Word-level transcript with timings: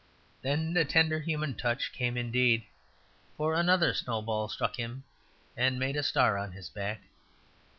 Then 0.41 0.73
the 0.73 0.83
tender 0.83 1.19
human 1.19 1.53
touch 1.53 1.93
came 1.93 2.17
indeed; 2.17 2.63
for 3.37 3.53
another 3.53 3.93
snowball 3.93 4.49
struck 4.49 4.75
him, 4.77 5.03
and 5.55 5.77
made 5.77 5.95
a 5.95 6.01
star 6.01 6.39
on 6.39 6.53
his 6.53 6.71
back. 6.71 7.01